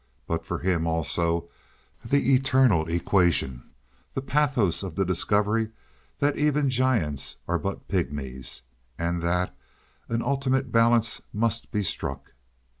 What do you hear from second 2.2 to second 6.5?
eternal equation—the pathos of the discovery that